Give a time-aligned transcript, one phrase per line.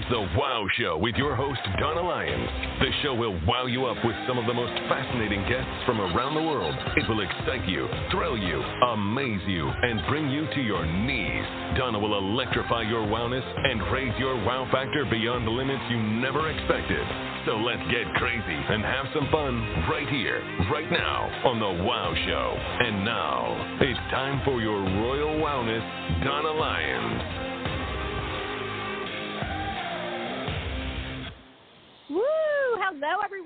[0.00, 2.48] It's the Wow Show with your host, Donna Lyons.
[2.80, 6.32] The show will wow you up with some of the most fascinating guests from around
[6.32, 6.72] the world.
[6.96, 8.62] It will excite you, thrill you,
[8.96, 11.44] amaze you, and bring you to your knees.
[11.76, 16.48] Donna will electrify your wowness and raise your wow factor beyond the limits you never
[16.48, 17.04] expected.
[17.44, 20.40] So let's get crazy and have some fun right here,
[20.72, 22.56] right now on the Wow Show.
[22.88, 27.49] And now, it's time for your royal wowness, Donna Lyons.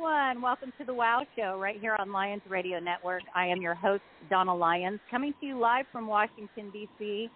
[0.05, 0.43] Everyone.
[0.43, 3.23] Welcome to the Wow Show right here on Lyons Radio Network.
[3.35, 7.31] I am your host, Donna Lyons, coming to you live from Washington, D.C.,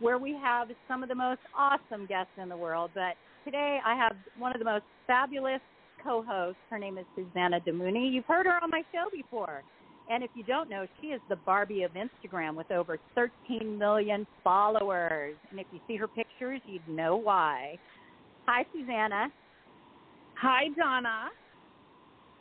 [0.00, 2.92] where we have some of the most awesome guests in the world.
[2.94, 5.60] But today I have one of the most fabulous
[6.02, 6.56] co hosts.
[6.70, 8.10] Her name is Susana Damouni.
[8.10, 9.62] You've heard her on my show before.
[10.08, 14.26] And if you don't know, she is the Barbie of Instagram with over 13 million
[14.42, 15.36] followers.
[15.50, 17.76] And if you see her pictures, you'd know why.
[18.46, 19.28] Hi, Susana.
[20.40, 21.28] Hi, Donna.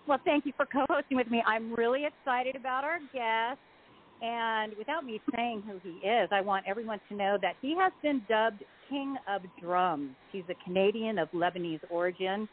[0.08, 1.42] Well, thank you for co hosting with me.
[1.46, 3.60] I'm really excited about our guest.
[4.22, 7.92] And without me saying who he is, I want everyone to know that he has
[8.02, 10.12] been dubbed King of Drums.
[10.32, 12.48] He's a Canadian of Lebanese origin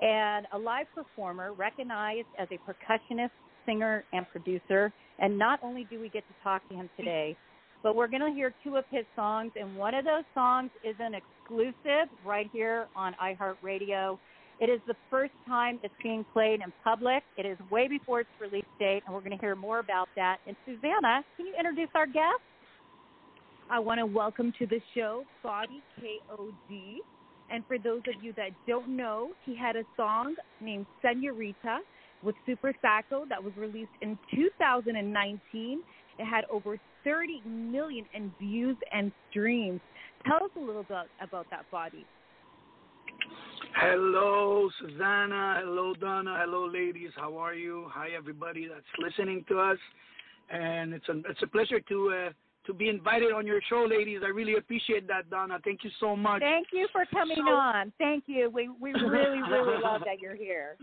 [0.00, 3.30] and a live performer recognized as a percussionist,
[3.66, 4.92] singer, and producer.
[5.18, 7.36] And not only do we get to talk to him today,
[7.82, 9.52] but we're going to hear two of his songs.
[9.58, 14.18] And one of those songs is an exclusive right here on iHeartRadio.
[14.60, 17.22] It is the first time it's being played in public.
[17.36, 20.38] It is way before its release date, and we're going to hear more about that.
[20.46, 22.40] And Susana, can you introduce our guest?
[23.70, 27.00] I want to welcome to the show Fadi K.O.D.
[27.50, 31.80] And for those of you that don't know, he had a song named Senorita
[32.22, 35.80] with Super Sako that was released in 2019.
[36.18, 39.80] It had over 30 million in views and streams.
[40.26, 42.04] Tell us a little bit about that, Fadi.
[43.86, 45.60] Hello, Susana.
[45.62, 46.38] Hello, Donna.
[46.40, 47.10] Hello, ladies.
[47.16, 47.84] How are you?
[47.90, 49.76] Hi, everybody that's listening to us.
[50.50, 52.30] And it's a it's a pleasure to uh,
[52.66, 54.20] to be invited on your show, ladies.
[54.24, 55.58] I really appreciate that, Donna.
[55.64, 56.40] Thank you so much.
[56.40, 57.92] Thank you for coming So- on.
[57.98, 58.48] Thank you.
[58.48, 60.78] We we really really love that you're here.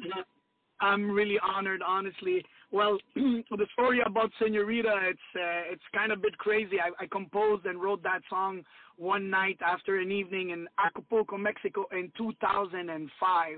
[0.79, 2.44] I'm really honored, honestly.
[2.72, 6.78] Well, the story about Senorita, it's uh, it's kind of a bit crazy.
[6.79, 8.62] I, I composed and wrote that song
[9.01, 13.50] one night after an evening in Acapulco, Mexico, in 2005,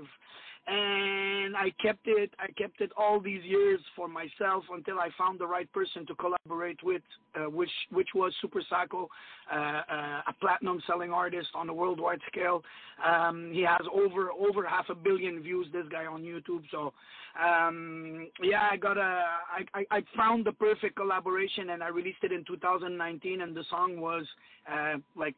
[0.66, 2.30] and I kept it.
[2.38, 6.14] I kept it all these years for myself until I found the right person to
[6.14, 7.02] collaborate with,
[7.36, 9.08] uh, which which was Super Sako,
[9.52, 12.62] uh, uh, a platinum selling artist on a worldwide scale.
[13.06, 15.66] Um, he has over over half a billion views.
[15.72, 16.62] This guy on YouTube.
[16.70, 16.94] So
[17.38, 19.00] um, yeah, I got a.
[19.02, 23.42] I, I I found the perfect collaboration and I released it in 2019.
[23.42, 24.24] And the song was
[24.72, 25.36] uh, like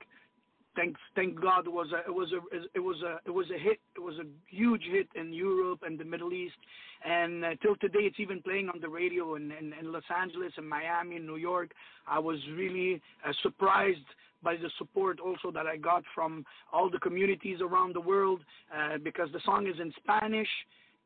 [0.76, 2.40] thanks thank God it was a it was a
[2.74, 3.80] it was a it was a hit.
[3.96, 6.56] It was a huge hit in Europe and the Middle East.
[7.04, 10.52] And uh, till today it's even playing on the radio in, in, in Los Angeles
[10.56, 11.70] and Miami and New York.
[12.06, 14.06] I was really uh, surprised
[14.42, 18.40] by the support also that I got from all the communities around the world
[18.76, 20.48] uh, because the song is in Spanish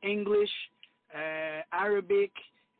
[0.03, 0.50] English
[1.14, 2.32] uh, Arabic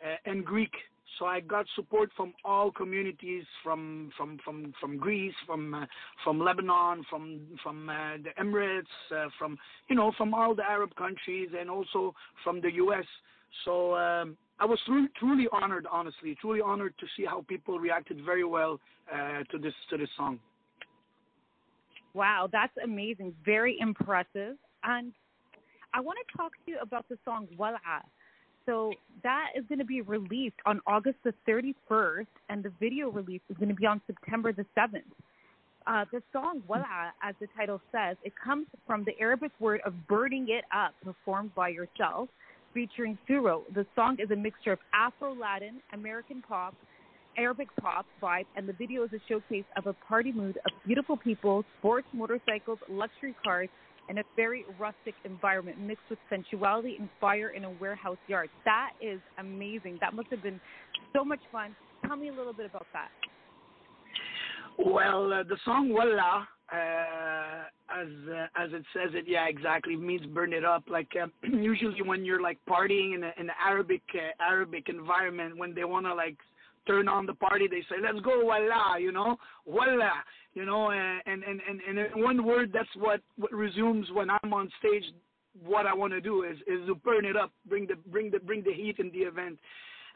[0.05, 0.73] uh, and Greek
[1.21, 5.85] so I got support from all communities, from from from from Greece, from uh,
[6.25, 9.59] from Lebanon, from from uh, the Emirates, uh, from
[9.89, 13.05] you know from all the Arab countries, and also from the U.S.
[13.67, 18.25] So um, I was truly, truly honored, honestly, truly honored to see how people reacted
[18.25, 18.81] very well
[19.13, 20.41] uh, to this to this song.
[22.15, 23.35] Wow, that's amazing.
[23.45, 24.57] Very impressive.
[24.85, 25.13] And
[25.93, 27.79] I want to talk to you about the song Wala.
[28.71, 28.93] So
[29.25, 33.57] that is going to be released on August the 31st, and the video release is
[33.57, 35.03] going to be on September the 7th.
[35.89, 39.93] Uh, the song Wala, as the title says, it comes from the Arabic word of
[40.07, 42.29] burning it up, performed by yourself,
[42.73, 43.63] featuring Suro.
[43.75, 46.77] The song is a mixture of Afro-Latin, American pop,
[47.37, 51.17] Arabic pop vibe, and the video is a showcase of a party mood of beautiful
[51.17, 53.69] people, sports, motorcycles, luxury cars,
[54.11, 58.51] and a very rustic environment mixed with sensuality and fire in a warehouse yard.
[58.65, 59.99] That is amazing.
[60.01, 60.61] That must have been
[61.15, 61.77] so much fun.
[62.05, 63.09] Tell me a little bit about that.
[64.85, 69.95] Well, uh, the song Walla uh, as uh, as it says it, yeah, exactly.
[69.95, 70.83] Means burn it up.
[70.89, 75.73] Like uh, usually when you're like partying in, in an Arabic uh, Arabic environment, when
[75.73, 76.37] they wanna like
[76.91, 80.11] turn on the party, they say, "Let's go, voila," you know, voila,
[80.55, 84.53] you know, and and and and in one word, that's what what resumes when I'm
[84.53, 85.05] on stage.
[85.65, 88.41] What I want to do is is to burn it up, bring the bring the
[88.41, 89.59] bring the heat in the event.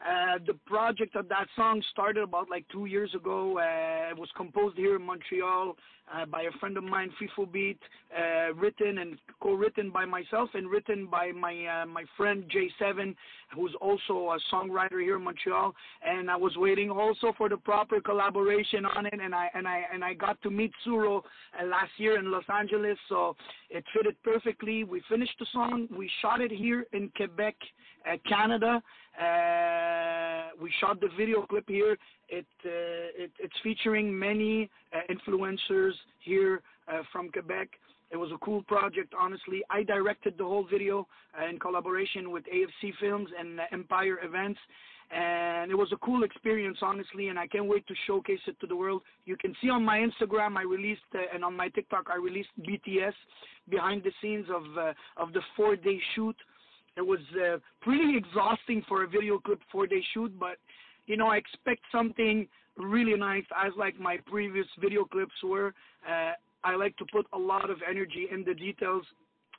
[0.01, 3.57] Uh, the project of that song started about like two years ago.
[3.57, 5.75] Uh, it was composed here in Montreal
[6.13, 7.79] uh, by a friend of mine, FIFO Beat,
[8.15, 13.15] uh, written and co-written by myself and written by my uh, my friend J7,
[13.55, 15.73] who's also a songwriter here in Montreal.
[16.05, 19.83] And I was waiting also for the proper collaboration on it, and I and I
[19.91, 21.23] and I got to meet Suro
[21.65, 23.35] last year in Los Angeles, so
[23.69, 24.83] it fitted perfectly.
[24.83, 25.87] We finished the song.
[25.95, 27.55] We shot it here in Quebec,
[28.27, 28.81] Canada.
[29.19, 31.97] Uh, we shot the video clip here.
[32.29, 36.61] It, uh, it it's featuring many uh, influencers here
[37.11, 37.69] from Quebec.
[38.11, 39.63] It was a cool project, honestly.
[39.69, 41.07] I directed the whole video
[41.39, 44.59] uh, in collaboration with AFC Films and uh, Empire Events,
[45.11, 47.29] and it was a cool experience, honestly.
[47.29, 49.01] And I can't wait to showcase it to the world.
[49.25, 52.49] You can see on my Instagram, I released, uh, and on my TikTok, I released
[52.61, 53.13] BTS
[53.69, 54.63] behind the scenes of
[55.17, 56.35] of the four-day shoot.
[56.97, 60.57] It was uh, pretty exhausting for a video clip four-day shoot, but
[61.07, 62.47] you know, I expect something
[62.77, 65.73] really nice as like my previous video clips were.
[66.09, 66.31] Uh,
[66.63, 69.03] I like to put a lot of energy in the details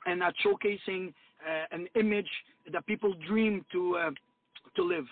[0.05, 1.13] and not showcasing
[1.47, 2.29] uh, an image
[2.71, 4.11] that people dream to uh,
[4.75, 5.05] to live.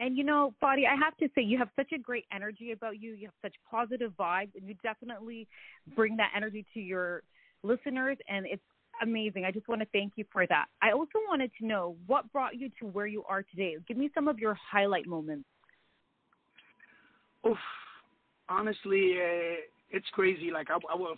[0.00, 3.00] And you know, Fadi, I have to say, you have such a great energy about
[3.00, 3.12] you.
[3.12, 5.46] You have such positive vibes, and you definitely
[5.94, 7.22] bring that energy to your
[7.62, 8.18] listeners.
[8.28, 8.62] And it's
[9.02, 9.44] amazing.
[9.44, 10.66] I just want to thank you for that.
[10.82, 13.76] I also wanted to know what brought you to where you are today.
[13.86, 15.44] Give me some of your highlight moments.
[17.46, 17.58] Oof,
[18.48, 19.60] honestly, uh,
[19.90, 20.50] it's crazy.
[20.50, 21.16] Like I, I will,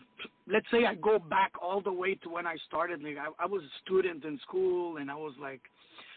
[0.51, 3.03] let's say I go back all the way to when I started.
[3.03, 5.61] Like I, I was a student in school, and I was like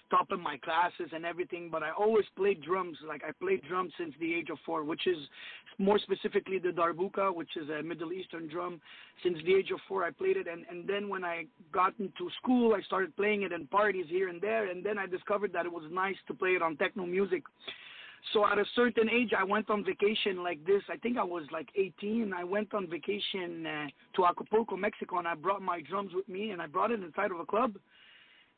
[0.10, 2.98] top in my classes and everything, but I always played drums.
[3.08, 5.18] Like I played drums since the age of four, which is
[5.78, 8.82] more specifically the darbuka, which is a Middle Eastern drum.
[9.24, 12.30] Since the age of four, I played it, and and then when I got into
[12.42, 15.66] school, I started playing it in parties here and there, and then I discovered that
[15.66, 17.44] it was nice to play it on techno music.
[18.34, 20.82] So at a certain age, I went on vacation like this.
[20.90, 22.34] I think I was like 18.
[22.34, 26.52] I went on vacation uh, to Acapulco, Mexico, and I brought my drums with me,
[26.52, 27.76] and I brought it inside of a club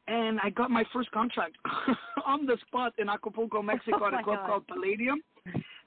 [0.07, 1.55] and I got my first contract
[2.25, 4.47] on the spot in Acapulco, oh Mexico, oh at a club God.
[4.47, 5.21] called Palladium.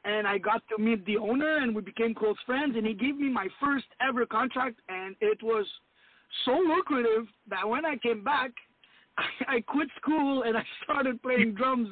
[0.06, 2.76] And I got to meet the owner, and we became close friends.
[2.76, 5.66] And he gave me my first ever contract, and it was
[6.44, 8.50] so lucrative that when I came back,
[9.18, 11.88] I, I quit school and I started playing drums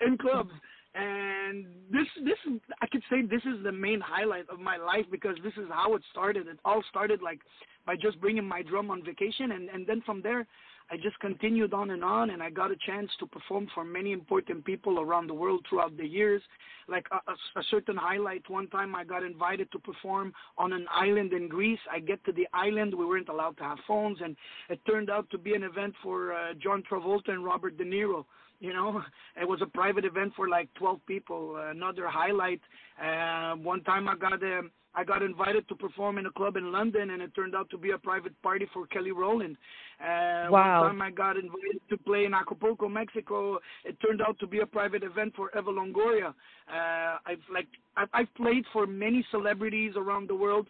[0.00, 0.50] in clubs.
[0.94, 2.38] And this, this,
[2.80, 5.94] I could say this is the main highlight of my life because this is how
[5.94, 6.48] it started.
[6.48, 7.40] It all started like
[7.84, 10.46] by just bringing my drum on vacation, and and then from there,
[10.90, 14.12] I just continued on and on, and I got a chance to perform for many
[14.12, 16.42] important people around the world throughout the years.
[16.88, 20.86] Like a, a, a certain highlight, one time I got invited to perform on an
[20.92, 21.80] island in Greece.
[21.92, 24.36] I get to the island, we weren't allowed to have phones, and
[24.68, 28.24] it turned out to be an event for uh, John Travolta and Robert De Niro.
[28.60, 29.02] You know,
[29.40, 31.56] it was a private event for like 12 people.
[31.56, 32.60] Another highlight,
[33.02, 34.62] uh, one time I got a
[34.96, 37.78] I got invited to perform in a club in London, and it turned out to
[37.78, 39.56] be a private party for Kelly Rowland.
[40.00, 40.82] Uh, Wow.
[40.82, 43.58] One time I got invited to play in Acapulco, Mexico.
[43.84, 46.28] It turned out to be a private event for Eva Longoria.
[46.28, 50.68] Uh, I've like I've, I've played for many celebrities around the world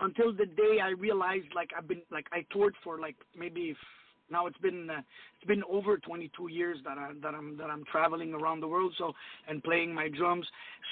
[0.00, 3.74] until the day I realized like I've been like I toured for like maybe
[4.30, 5.00] now it's been uh,
[5.36, 8.94] it's been over 22 years that I that I'm that I'm traveling around the world
[8.98, 9.12] so
[9.48, 10.46] and playing my drums.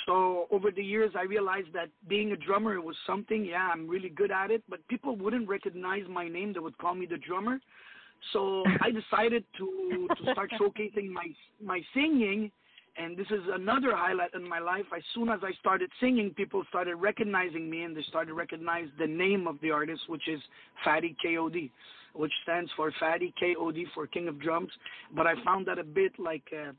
[0.06, 3.44] So over the years I realized that being a drummer it was something.
[3.44, 6.52] Yeah, I'm really good at it, but people wouldn't recognize my name.
[6.52, 7.60] They would call me the drummer.
[8.32, 11.26] So I decided to to start showcasing my
[11.62, 12.50] my singing
[12.96, 14.84] and this is another highlight in my life.
[14.96, 19.06] As soon as I started singing, people started recognizing me, and they started recognize the
[19.06, 20.40] name of the artist, which is
[20.86, 21.70] Fadi KOD,
[22.14, 24.70] which stands for Fadi KOD for King of Drums.
[25.14, 26.72] But I found that a bit like uh,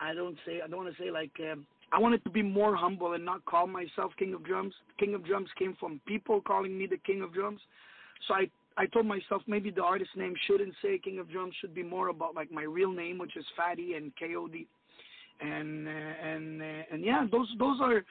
[0.00, 1.56] I don't say I don't want to say like uh,
[1.92, 4.74] I wanted to be more humble and not call myself King of Drums.
[4.98, 7.60] King of Drums came from people calling me the King of Drums,
[8.28, 11.74] so I I told myself maybe the artist name shouldn't say King of Drums, should
[11.74, 14.66] be more about like my real name, which is Fadi and KOD
[15.40, 18.04] and uh, and uh, and yeah, those those are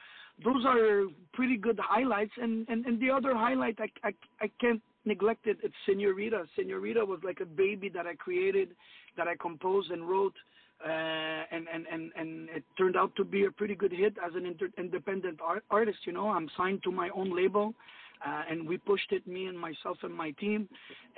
[0.44, 2.32] those are pretty good highlights.
[2.40, 5.58] And and, and the other highlight I, I I can't neglect it.
[5.62, 6.44] It's Senorita.
[6.56, 8.70] Senorita was like a baby that I created,
[9.16, 10.34] that I composed and wrote
[10.84, 10.88] uh,
[11.50, 14.44] and and and and it turned out to be a pretty good hit as an
[14.44, 15.98] inter- independent art- artist.
[16.04, 17.74] You know, I'm signed to my own label.
[18.24, 20.66] Uh, and we pushed it, me and myself and my team,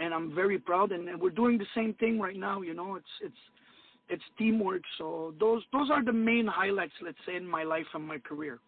[0.01, 0.91] and I'm very proud.
[0.91, 2.63] And, and we're doing the same thing right now.
[2.63, 3.43] You know, it's it's
[4.09, 4.83] it's teamwork.
[4.99, 8.59] So those those are the main highlights, let's say, in my life and my career.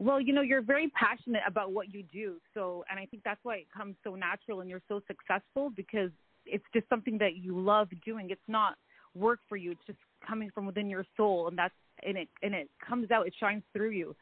[0.00, 2.36] Well, you know, you're very passionate about what you do.
[2.54, 6.10] So, and I think that's why it comes so natural and you're so successful because
[6.46, 8.30] it's just something that you love doing.
[8.30, 8.76] It's not
[9.14, 9.72] work for you.
[9.72, 13.26] It's just coming from within your soul and that's and it and it comes out,
[13.26, 14.16] it shines through you.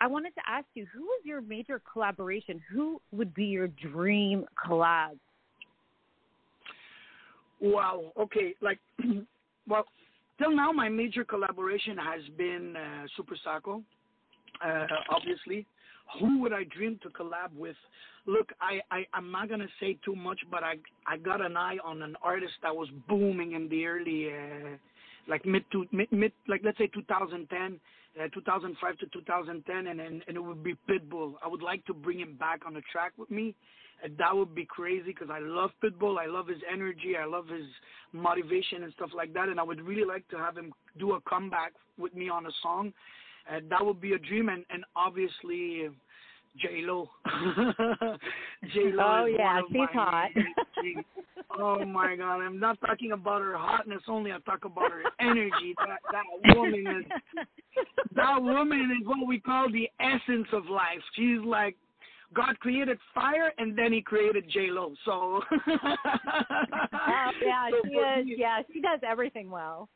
[0.00, 2.58] I wanted to ask you, who is your major collaboration?
[2.72, 5.18] Who would be your dream collab?
[7.60, 8.12] Wow.
[8.18, 8.54] Okay.
[8.62, 8.78] Like,
[9.68, 9.84] well,
[10.38, 13.82] till now, my major collaboration has been uh, Super Sako,
[14.64, 15.66] uh, obviously.
[16.20, 17.76] Who would I dream to collab with?
[18.26, 20.74] Look, I, I I'm not gonna say too much, but I
[21.06, 24.76] I got an eye on an artist that was booming in the early, uh,
[25.26, 27.80] like mid to mid, mid like let's say 2010
[28.20, 31.34] uh, 2005 to 2010, and, and and it would be Pitbull.
[31.42, 33.54] I would like to bring him back on the track with me.
[34.04, 36.18] And that would be crazy because I love Pitbull.
[36.18, 37.14] I love his energy.
[37.16, 37.66] I love his
[38.12, 39.48] motivation and stuff like that.
[39.48, 42.50] And I would really like to have him do a comeback with me on a
[42.62, 42.92] song.
[43.50, 44.48] And that would be a dream.
[44.48, 45.90] And and obviously.
[46.60, 47.08] J Lo.
[48.74, 49.04] J Lo.
[49.04, 50.28] Oh yeah, she's hot.
[51.58, 54.32] oh my God, I'm not talking about her hotness only.
[54.32, 55.74] I talk about her energy.
[55.78, 57.46] That that woman is
[58.14, 61.00] that woman is what we call the essence of life.
[61.16, 61.76] She's like
[62.34, 64.94] God created fire and then he created J Lo.
[65.04, 65.40] So oh,
[67.42, 68.26] yeah, so she is.
[68.26, 69.88] Me, yeah, she does everything well.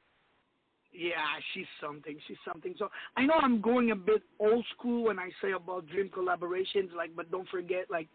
[0.99, 1.17] Yeah,
[1.53, 2.17] she's something.
[2.27, 2.75] She's something.
[2.79, 6.95] So I know I'm going a bit old school when I say about dream collaborations,
[6.97, 8.09] like, but don't forget, like,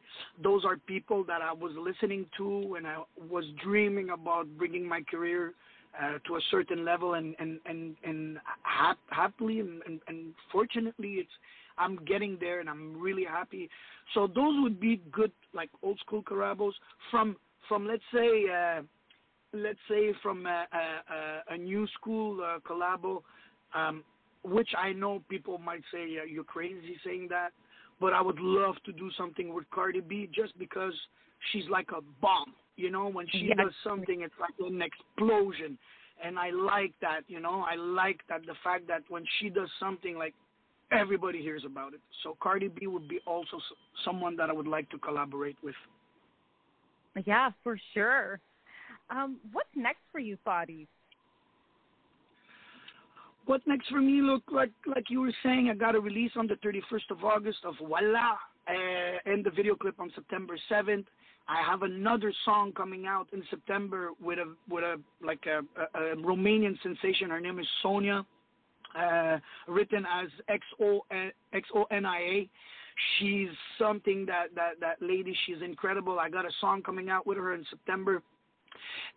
[0.44, 5.02] those are people that I was listening to when I was dreaming about bringing my
[5.02, 5.54] career
[6.02, 11.16] uh, to a certain level, and and and and hap- happily and, and and fortunately,
[11.16, 11.30] it's
[11.78, 13.70] I'm getting there, and I'm really happy.
[14.14, 16.74] So those would be good, like old school collabos
[17.12, 17.36] from
[17.68, 18.46] from let's say.
[18.50, 18.82] Uh,
[19.54, 23.22] let's say from a, a, a new school uh, collabo,
[23.74, 24.04] um,
[24.44, 27.50] which I know people might say yeah, you're crazy saying that,
[28.00, 30.94] but I would love to do something with Cardi B just because
[31.52, 32.54] she's like a bomb.
[32.78, 33.58] You know, when she yes.
[33.58, 35.78] does something, it's like an explosion,
[36.24, 37.22] and I like that.
[37.28, 40.34] You know, I like that the fact that when she does something, like
[40.92, 42.00] everybody hears about it.
[42.24, 43.60] So Cardi B would be also
[44.04, 45.76] someone that I would like to collaborate with.
[47.26, 48.40] Yeah, for sure.
[49.12, 50.88] Um, what's next for you, Fadi?
[53.46, 54.22] What next for me?
[54.22, 57.60] Look, like like you were saying, I got a release on the 31st of August
[57.66, 58.36] of Voila,
[58.68, 58.74] uh,
[59.26, 61.06] and the video clip on September 7th.
[61.50, 65.62] I have another song coming out in September with a with a like a,
[65.98, 67.30] a, a Romanian sensation.
[67.30, 68.26] Her name is Sonia,
[68.98, 69.38] uh,
[69.68, 71.02] written as X O
[71.54, 72.50] X O N I A.
[73.18, 73.50] She's
[73.80, 75.36] something that that that lady.
[75.46, 76.20] She's incredible.
[76.20, 78.22] I got a song coming out with her in September.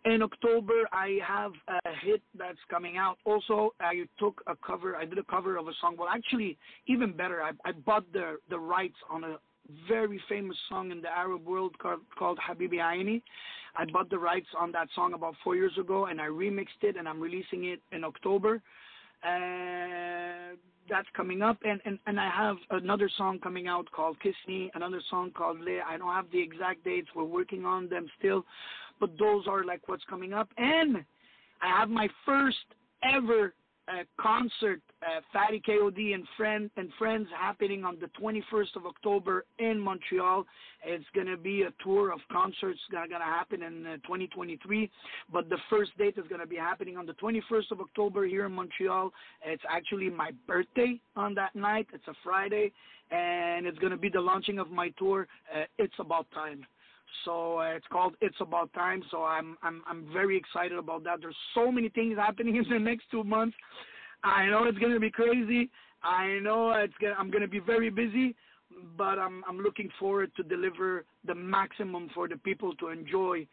[0.05, 3.17] In October, I have a hit that's coming out.
[3.25, 4.95] Also, I took a cover.
[4.95, 5.95] I did a cover of a song.
[5.97, 6.57] Well, actually,
[6.87, 9.37] even better, I, I bought the the rights on a
[9.87, 13.21] very famous song in the Arab world called, called Habibi Aini.
[13.75, 16.95] I bought the rights on that song about four years ago, and I remixed it,
[16.97, 18.61] and I'm releasing it in October.
[19.23, 20.55] Uh,
[20.87, 24.69] that's coming up, and, and, and I have another song coming out called Kiss Me,
[24.75, 25.79] another song called Le.
[25.87, 27.07] I don't have the exact dates.
[27.15, 28.45] We're working on them still
[28.99, 30.49] but those are like what's coming up.
[30.57, 30.97] And
[31.61, 32.57] I have my first
[33.03, 33.53] ever
[33.87, 39.45] uh, concert, uh, Fadi KOD and friend and friends, happening on the 21st of October
[39.59, 40.45] in Montreal.
[40.83, 44.89] It's gonna be a tour of concerts gonna, gonna happen in uh, 2023,
[45.31, 48.53] but the first date is gonna be happening on the 21st of October here in
[48.53, 49.11] Montreal.
[49.45, 51.87] It's actually my birthday on that night.
[51.93, 52.71] It's a Friday,
[53.11, 55.27] and it's gonna be the launching of my tour.
[55.55, 56.65] Uh, it's about time.
[57.23, 59.01] So uh, it's called It's About Time.
[59.11, 61.21] So I'm I'm I'm very excited about that.
[61.21, 63.55] There's so many things happening in the next two months.
[64.23, 65.69] I know it's gonna be crazy.
[66.03, 68.35] I know it's gonna, I'm gonna be very busy,
[68.97, 73.47] but I'm I'm looking forward to deliver the maximum for the people to enjoy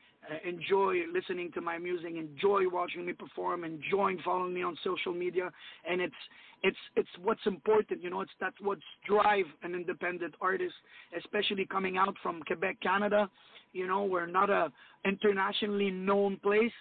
[0.47, 5.51] enjoy listening to my music, enjoy watching me perform, enjoy following me on social media,
[5.89, 6.15] and it's
[6.63, 8.21] it's it's what's important, you know.
[8.21, 10.75] It's that's what's drive an independent artist,
[11.19, 13.29] especially coming out from Quebec, Canada.
[13.73, 14.71] You know, we're not a
[15.05, 16.73] internationally known place,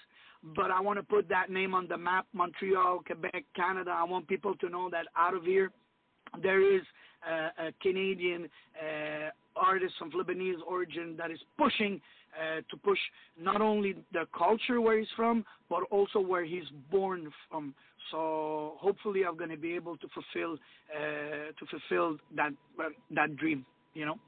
[0.55, 2.27] but I want to put that name on the map.
[2.33, 3.91] Montreal, Quebec, Canada.
[3.91, 5.71] I want people to know that out of here,
[6.41, 6.81] there is
[7.27, 9.29] uh, a Canadian uh,
[9.62, 12.01] artist of Lebanese origin that is pushing
[12.39, 13.00] uh, to push
[13.39, 17.74] not only the culture where he's from, but also where he's born from.
[18.10, 20.58] So hopefully, I'm going to be able to fulfill
[20.96, 23.65] uh, to fulfill that uh, that dream.
[23.94, 24.20] You know.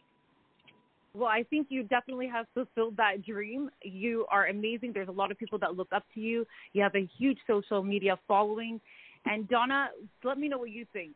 [1.16, 3.70] Well, I think you definitely have fulfilled that dream.
[3.84, 4.94] You are amazing.
[4.94, 6.46] There's a lot of people that look up to you.
[6.74, 8.82] You have a huge social media following.
[9.26, 9.90] And Donna,
[10.24, 11.16] let me know what you think.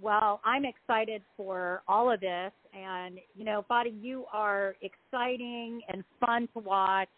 [0.00, 2.52] Well, I'm excited for all of this.
[2.72, 7.08] And, you know, Fadi, you are exciting and fun to watch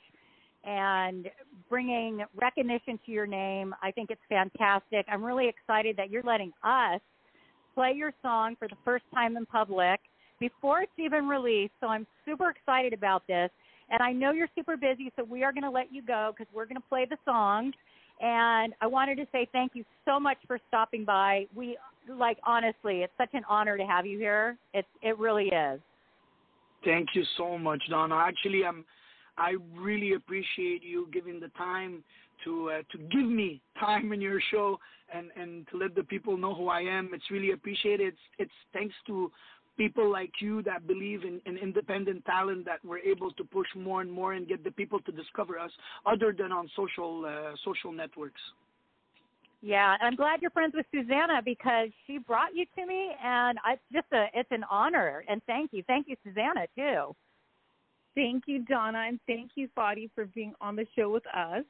[0.64, 1.28] and
[1.68, 3.74] bringing recognition to your name.
[3.82, 5.06] I think it's fantastic.
[5.08, 7.00] I'm really excited that you're letting us
[7.74, 10.00] play your song for the first time in public
[10.38, 11.72] before it's even released.
[11.80, 13.50] So I'm super excited about this.
[13.90, 16.52] And I know you're super busy, so we are going to let you go because
[16.54, 17.72] we're going to play the song.
[18.20, 21.46] And I wanted to say thank you so much for stopping by.
[21.54, 21.76] We
[22.18, 24.56] like honestly, it's such an honor to have you here.
[24.74, 25.80] It it really is.
[26.84, 28.16] Thank you so much, Donna.
[28.16, 28.84] Actually, I'm
[29.36, 32.04] I really appreciate you giving the time
[32.44, 34.78] to uh, to give me time in your show
[35.14, 37.10] and and to let the people know who I am.
[37.12, 38.08] It's really appreciated.
[38.08, 39.30] It's it's thanks to
[39.76, 44.02] people like you that believe in, in independent talent that we're able to push more
[44.02, 45.70] and more and get the people to discover us
[46.04, 48.40] other than on social uh, social networks.
[49.62, 53.82] Yeah, I'm glad you're friends with Susana because she brought you to me, and it's
[53.92, 55.22] just a it's an honor.
[55.28, 57.14] And thank you, thank you, Susana too.
[58.14, 61.64] Thank you, Donna, and thank you, Fadi, for being on the show with us.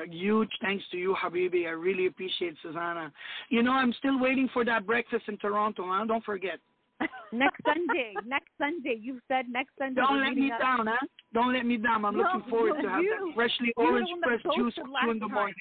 [0.00, 1.66] A huge thanks to you, Habibi.
[1.66, 3.12] I really appreciate Susana.
[3.48, 6.04] You know, I'm still waiting for that breakfast in Toronto, huh?
[6.06, 6.58] Don't forget.
[7.32, 8.14] next Sunday.
[8.26, 8.98] Next Sunday.
[9.00, 10.00] You said next Sunday.
[10.00, 10.60] Don't let me up.
[10.60, 11.06] down, huh?
[11.32, 12.04] Don't let me down.
[12.04, 15.28] I'm no, looking forward no, to have you, that freshly orange pressed juice in the
[15.28, 15.54] morning.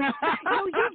[0.00, 0.88] No, you.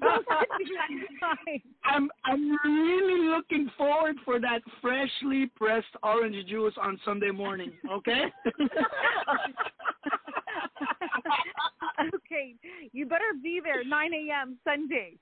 [1.86, 7.74] I'm I'm really looking forward for that freshly pressed orange juice on Sunday morning.
[7.92, 8.26] Okay.
[12.16, 12.56] okay,
[12.92, 14.58] you better be there 9 a.m.
[14.64, 15.18] Sunday.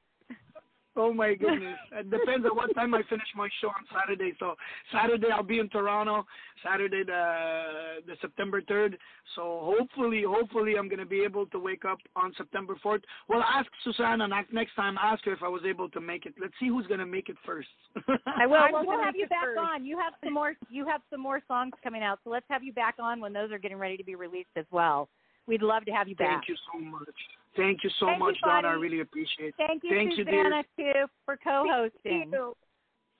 [0.95, 1.77] Oh my goodness!
[1.91, 4.33] It depends on what time I finish my show on Saturday.
[4.39, 4.53] So
[4.91, 6.25] Saturday I'll be in Toronto.
[6.63, 8.97] Saturday the the September third.
[9.35, 13.01] So hopefully, hopefully I'm gonna be able to wake up on September fourth.
[13.27, 14.97] Well, ask Susana next time.
[15.01, 16.35] Ask her if I was able to make it.
[16.39, 17.69] Let's see who's gonna make it first.
[18.27, 18.57] I will.
[18.71, 19.59] Well, we'll have you back first.
[19.59, 19.85] on.
[19.85, 20.53] You have some more.
[20.69, 22.19] You have some more songs coming out.
[22.23, 24.65] So let's have you back on when those are getting ready to be released as
[24.71, 25.09] well.
[25.47, 26.29] We'd love to have you back.
[26.29, 27.15] Thank you so much.
[27.55, 28.67] Thank you so Thank much, you, Donna.
[28.69, 29.55] I really appreciate it.
[29.57, 31.91] Thank you, Thank Susana, you, too, for co-hosting.
[32.03, 32.53] Thank you.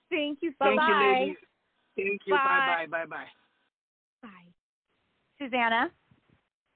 [0.09, 0.53] Thank you.
[0.59, 1.37] Thank bye you, ladies.
[1.95, 2.33] Thank you.
[2.33, 2.85] Bye.
[2.89, 3.05] Bye.
[3.05, 3.05] Bye.
[3.05, 3.25] Bye.
[4.23, 4.29] Bye.
[5.39, 5.91] Susana.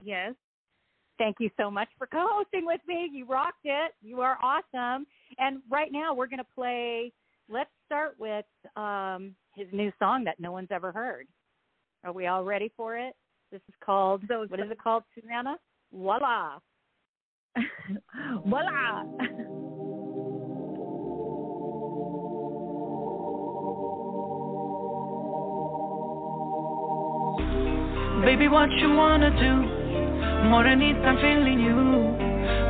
[0.02, 0.34] Yes.
[1.18, 3.10] Thank you so much for co-hosting with me.
[3.12, 3.92] You rocked it.
[4.02, 5.06] You are awesome.
[5.38, 7.12] And right now we're going to play.
[7.48, 8.44] Let's start with
[8.76, 11.26] um, his new song that no one's ever heard.
[12.04, 13.16] Are we all ready for it?
[13.50, 14.22] This is called.
[14.28, 15.56] So, what is it called, Susana?
[15.90, 16.58] Voila.
[18.46, 19.04] Voila.
[28.22, 30.48] Baby, what you wanna do?
[30.50, 32.12] More than it, I'm feeling you.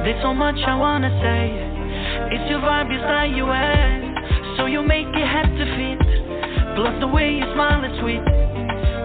[0.04, 2.36] There's so much I wanna say.
[2.36, 4.54] It's your vibe, you style you wear.
[4.56, 6.76] So you make it have to fit.
[6.76, 8.47] Plus the way you smile is sweet.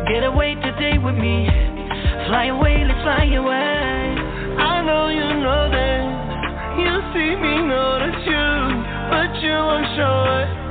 [0.08, 1.48] Get away today with me.
[2.28, 4.16] Fly away, let's fly away.
[4.60, 6.04] I know you know that.
[6.76, 8.48] You see me notice you,
[9.10, 10.63] but you won't show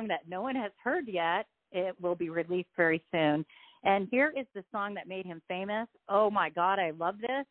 [0.00, 1.46] song that no one has heard yet.
[1.72, 3.44] It will be released very soon.
[3.84, 5.86] And here is the song that made him famous.
[6.08, 7.46] Oh my God, I love this.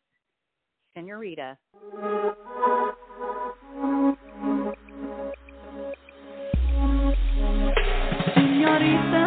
[0.96, 1.56] Senorita.
[8.34, 9.24] Señorita,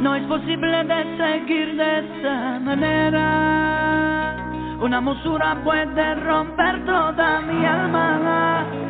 [0.00, 3.26] no es posible de seguir de esta manera.
[4.82, 8.89] Una musura puede romper toda mi alma.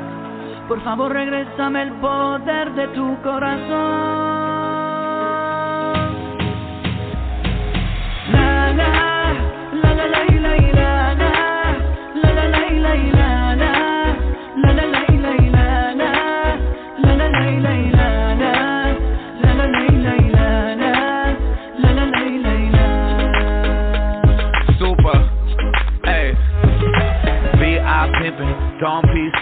[0.71, 4.40] Por favor, regrésame el poder de tu corazón.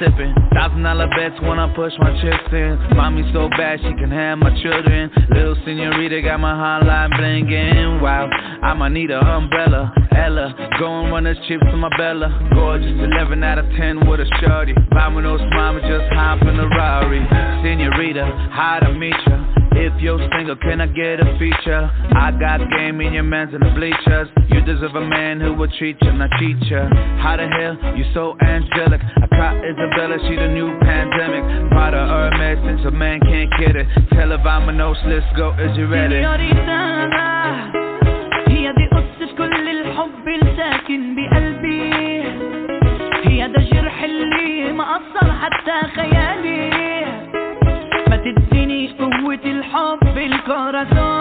[0.01, 2.79] Dom P sippin', thousand dollar bets when I push my chips in.
[2.97, 5.11] Mommy so bad she can have my children.
[5.31, 8.01] Little senorita got my hotline blingin'.
[8.01, 8.29] Wow,
[8.63, 9.93] I might need a umbrella.
[10.17, 12.29] Ella, go and run those chips to my Bella.
[12.53, 14.75] Gorgeous, 11 out of 10 with a shorty.
[14.93, 17.21] Vamanos mama just hop in the Rari.
[17.63, 19.38] Senorita, how to meet ya?
[19.76, 21.90] If you're single, can I get a feature?
[22.16, 24.28] I got game in your man's in the bleachers.
[24.50, 26.84] You deserve a man who will treat you, not cheat you.
[27.24, 29.02] How the hell you so angelic?
[29.02, 31.72] I caught Isabella, she the new pandemic.
[31.72, 33.88] Part of Hermes, since a man can't get it.
[34.14, 36.22] Tell her Vamanos, let's go, is you ready?
[36.22, 37.84] سينيوريتا
[38.48, 41.92] هي دي قصة كل الحب الساكن بقلبي
[43.26, 45.88] هي ده الجرح اللي مقصر حتى
[50.19, 51.18] rompe el corazón.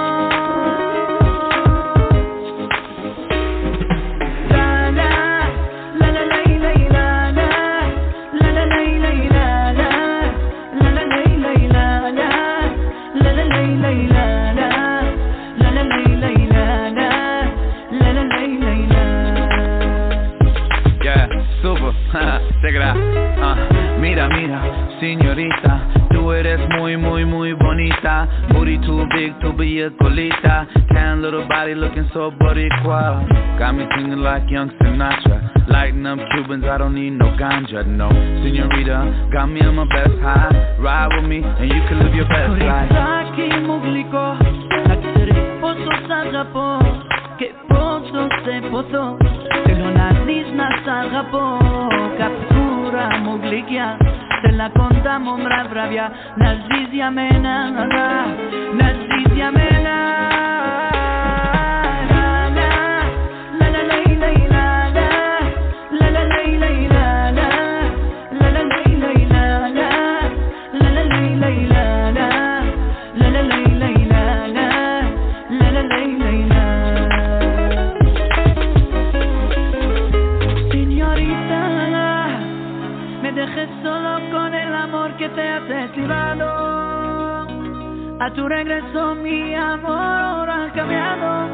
[33.97, 35.69] singing like young Sinatra.
[35.69, 38.09] Lighting up Cubans, I don't need no ganja, no.
[38.09, 40.77] Senorita, got me on my best high.
[40.79, 42.91] Ride with me, and you can live your best life.
[47.37, 49.17] Και πόσο σε ποθώ
[49.65, 50.47] Θέλω να δεις
[50.83, 51.57] σ' αγαπώ
[52.17, 53.97] Καπτούρα μου γλυκιά
[54.73, 55.61] κοντά μου μρα
[56.35, 57.09] Να ζεις για
[58.77, 59.51] Να ζεις για
[88.35, 91.47] Tu regreso mi amor ha cambiado.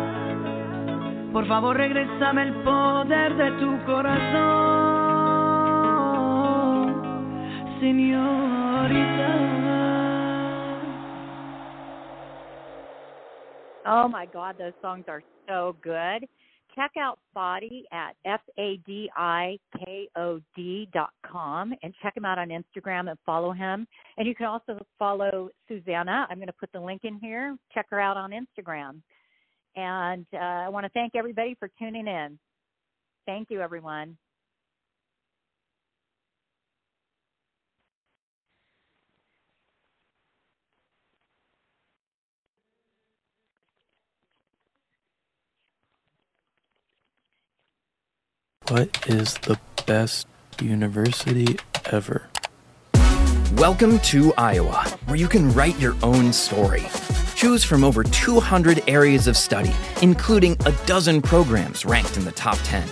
[1.32, 4.34] Por favor, regrésame el poder de tu corazón,
[7.80, 9.30] señorita.
[13.86, 16.28] Oh my God, those songs are so good.
[16.76, 22.18] Check out Fadi at F A D I K O D dot com and check
[22.18, 23.88] him out on Instagram and follow him.
[24.18, 26.26] And you can also follow Susana.
[26.30, 27.56] I'm going to put the link in here.
[27.74, 29.02] Check her out on Instagram.
[29.76, 32.40] And uh, I want to thank everybody for tuning in.
[33.26, 34.18] Thank you, everyone.
[48.74, 50.26] What is the best
[50.60, 51.60] university
[51.92, 52.28] ever?
[53.54, 56.82] Welcome to Iowa, where you can write your own story.
[57.36, 62.58] Choose from over 200 areas of study, including a dozen programs ranked in the top
[62.64, 62.90] 10.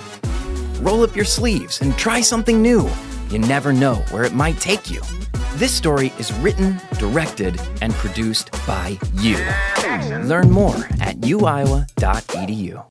[0.84, 2.88] Roll up your sleeves and try something new.
[3.32, 5.02] You never know where it might take you.
[5.56, 9.38] This story is written, directed, and produced by you.
[10.28, 12.90] Learn more at uiowa.edu.